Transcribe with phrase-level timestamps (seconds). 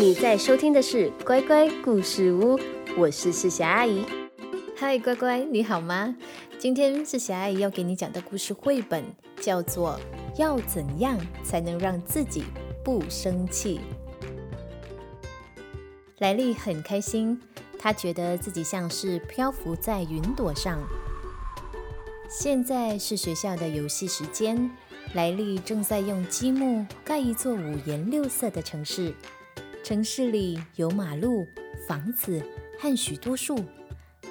[0.00, 2.56] 你在收听的是《乖乖故事屋》，
[2.96, 4.04] 我是世霞阿姨。
[4.76, 6.14] 嗨，乖乖，你好吗？
[6.56, 9.04] 今天世霞阿姨要给你讲的故事绘本
[9.40, 9.98] 叫做
[10.40, 12.44] 《要怎样才能让自己
[12.84, 13.80] 不生气》。
[16.18, 17.40] 莱利很开心，
[17.76, 20.78] 她觉得自己像是漂浮在云朵上。
[22.30, 24.70] 现在是学校的游戏时间，
[25.14, 29.12] 莱利正在用积木盖一座五颜六色的城市。
[29.82, 31.46] 城市里有马路、
[31.86, 32.42] 房子
[32.78, 33.64] 和许多树，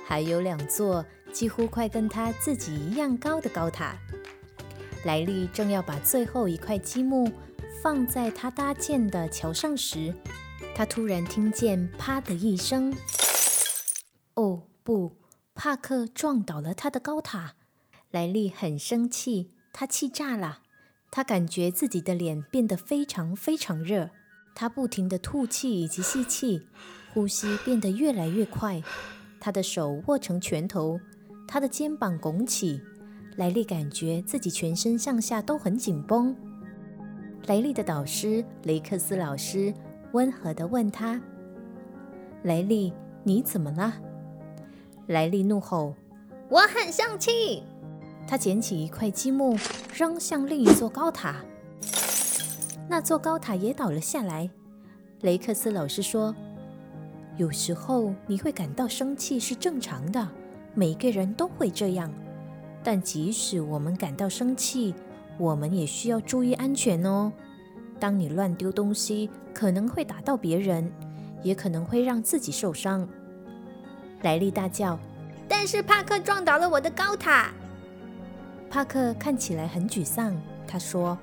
[0.05, 3.98] 还有两座几乎快跟他自己一样高的高塔。
[5.04, 7.32] 莱利正要把最后一块积木
[7.82, 10.14] 放在他搭建的桥上时，
[10.76, 12.96] 他突然听见“啪”的一声。
[14.36, 15.18] 哦，不！
[15.55, 17.55] 帕克撞倒了他的高塔。
[18.12, 20.60] 莱利很生气，他气炸了，
[21.10, 24.12] 他感觉自己的脸变得非常非常热。
[24.60, 26.64] 他不停地吐气以及吸气，
[27.13, 28.82] 呼吸变得越来越快。
[29.40, 30.99] 他的手握成拳头，
[31.48, 32.82] 他的肩膀拱起。
[33.36, 36.36] 莱利感觉自己全身上下都很紧绷。
[37.46, 39.72] 莱利的导师雷克斯老师
[40.14, 41.21] 温和地问他
[42.42, 42.92] ：“莱利，
[43.24, 43.94] 你怎么了？”
[45.05, 45.94] 莱利怒吼
[46.49, 47.62] ：“我很生气！”
[48.27, 49.55] 他捡起一块积木，
[49.94, 51.46] 扔向另一座高塔。
[52.90, 54.49] 那座高塔也倒了下来。
[55.21, 56.34] 雷克斯老师说
[57.38, 60.27] ：“有时候你会感到生气是正常的，
[60.74, 62.12] 每个人都会这样。
[62.84, 64.94] 但即使我们感到生气，
[65.38, 67.31] 我们也需要注意安全哦。
[68.00, 70.90] 当你乱丢东西，可能会打到别人，
[71.44, 73.08] 也可能会让自己受伤。”
[74.24, 74.97] 莱利大叫
[75.50, 77.52] ：“但是帕克撞倒了我的高塔！”
[78.69, 80.34] 帕克看起来很沮丧，
[80.66, 81.18] 他说。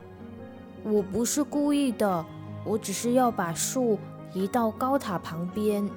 [0.85, 2.25] 我不是故意的，
[2.63, 3.99] 我只是要把树
[4.35, 5.89] 移到高塔旁边。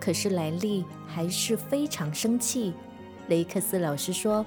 [0.00, 2.74] 可是莱利还是非常生气。
[3.28, 4.44] 雷克斯老师说：“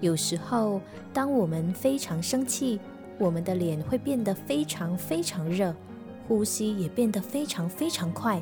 [0.00, 0.80] 有时候，
[1.12, 2.80] 当我们非常生气，
[3.18, 5.74] 我们的脸会变得非常非常热，
[6.26, 8.40] 呼吸也变得非常非常快。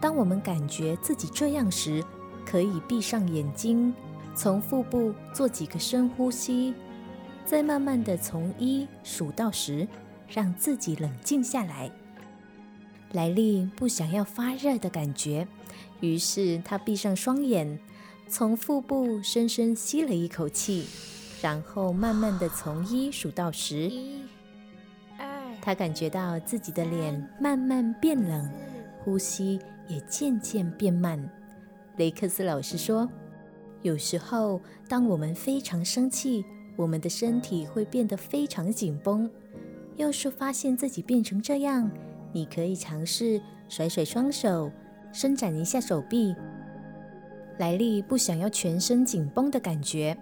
[0.00, 2.02] 当我们感觉自己这样时，
[2.44, 3.94] 可以闭上眼睛，
[4.34, 6.74] 从腹部做几个深呼吸。”
[7.46, 9.86] 再慢慢的从一数到十，
[10.28, 11.90] 让自己冷静下来。
[13.12, 15.46] 莱利不想要发热的感觉，
[16.00, 17.78] 于是他闭上双眼，
[18.28, 20.86] 从腹部深深吸了一口气，
[21.42, 23.88] 然后慢慢的从一数到十。
[23.88, 24.22] 一、
[25.18, 25.26] 二，
[25.60, 28.50] 她感觉到自己的脸慢慢变冷，
[29.04, 31.30] 呼吸也渐渐变慢。
[31.98, 33.08] 雷克斯老师说
[33.82, 36.42] ：“有时候，当我们非常生气。”
[36.76, 39.30] 我们的身体会变得非常紧绷。
[39.96, 41.90] 要是发现自己变成这样，
[42.32, 44.70] 你可以尝试甩甩双手，
[45.12, 46.34] 伸展一下手臂。
[47.58, 50.16] 莱利不想要全身紧绷的感觉，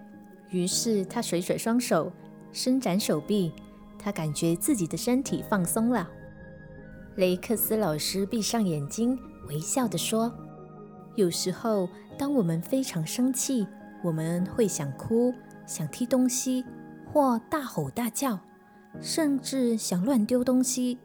[0.50, 2.12] 于是他甩甩双手，
[2.52, 3.52] 伸展手臂。
[3.98, 6.10] 他感觉自己的身体放松了。
[7.16, 9.18] 雷克斯老师闭上眼睛，
[9.48, 10.30] 微笑地说
[11.14, 13.66] ：“有时候，当我们非常生气，
[14.02, 15.32] 我们会想哭。”
[15.72, 16.66] 想踢东西，
[17.10, 18.38] 或大吼大叫，
[19.00, 20.98] 甚至想乱丢东西。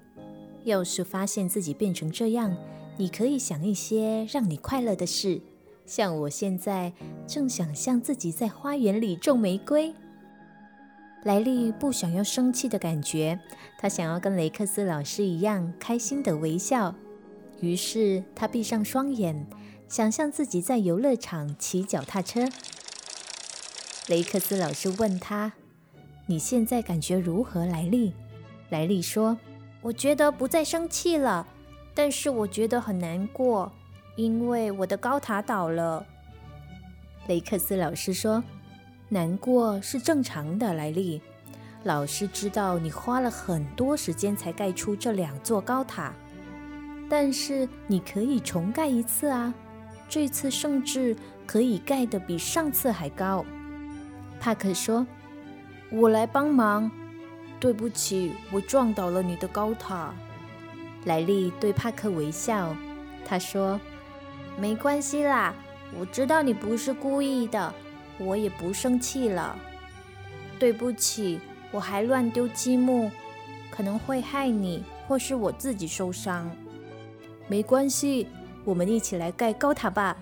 [0.66, 2.54] 要是发现自己变成这样，
[2.98, 5.42] 你可以想一些让你快乐的事，
[5.86, 6.92] 像我现在
[7.26, 9.94] 正想象自己在花园里种玫瑰。
[11.24, 13.40] 莱利不想要生气的感觉，
[13.80, 16.94] 他想要跟雷克斯老师一样开心的微笑。
[17.62, 19.48] 于是他闭上双眼，
[19.88, 22.50] 想象自己在游乐场骑脚踏车。
[24.08, 25.52] 雷克斯老师问他
[26.28, 28.14] ：“你现在感觉如何，莱利？”
[28.72, 29.38] 莱利说
[29.84, 31.46] ：“我觉得不再生气了，
[31.94, 33.70] 但是我觉得很难过，
[34.16, 36.06] 因为我的高塔倒了。”
[37.28, 38.42] 雷克斯老师说
[39.10, 41.22] ：“难过是正常的，莱利。
[41.84, 46.14] 老师知道你花了很多时间才盖出这两座高塔，
[47.10, 49.54] 但是你可以重盖一次啊！
[50.08, 51.14] 这次甚至
[51.46, 53.44] 可以盖得比上次还高。”
[54.40, 55.06] 帕克说
[55.92, 56.90] ：“我来帮忙。
[57.60, 60.14] 对不起，我撞倒了你的高塔。”
[61.06, 62.76] 莱莉对帕克微笑，
[63.26, 63.80] 她说
[64.60, 65.54] ：“没关系啦，
[66.00, 67.74] 我知道你不是故意的，
[68.20, 69.58] 我也不生气了。
[70.60, 71.40] 对不起，
[71.72, 73.10] 我还乱丢积木，
[73.72, 76.50] 可能会害你或是我自己受伤。
[77.48, 78.28] 没关系，
[78.66, 80.16] 我们一起来盖高塔吧。”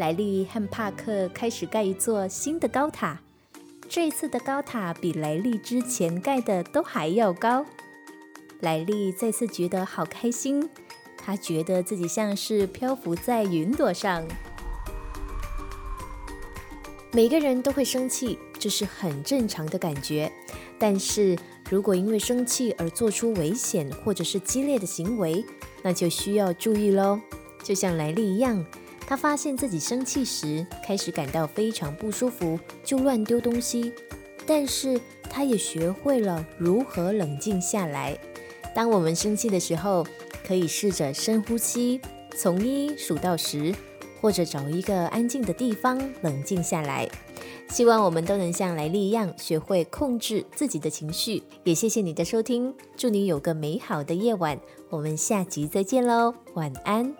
[0.00, 3.20] 莱利和帕克开始盖一座新的高塔。
[3.86, 7.66] 这次的高塔比莱利之前盖的都还要高。
[8.60, 10.70] 莱利再次觉得好开心，
[11.18, 14.26] 他觉得自己像是漂浮在云朵上。
[17.12, 20.32] 每个人都会生气，这是很正常的感觉。
[20.78, 21.36] 但是
[21.68, 25.44] 如果因为生气而做出危险或者是激烈的行为，
[25.82, 27.20] 那就需要注意喽。
[27.62, 28.64] 就像莱利一样，
[29.10, 33.92] 他发现自己生气时开始感到非常不舒服，就乱丢东西。
[34.46, 38.16] 但是他也学会了如何冷静下来。
[38.72, 40.06] 当我们生气的时候，
[40.46, 42.00] 可以试着深呼吸，
[42.36, 43.74] 从一数到十，
[44.20, 47.08] 或者找一个安静的地方冷静下来。
[47.68, 51.42] 希望我们都能像莱利一样，学会控制自己的情绪。
[51.64, 54.60] 也谢谢你的收听，祝你有个美好的夜晚。
[54.88, 57.19] 我们下集再见喽，晚安。